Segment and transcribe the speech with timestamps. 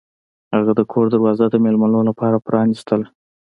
[0.55, 3.07] هغه د کور دروازه د میلمنو لپاره پرانیستله.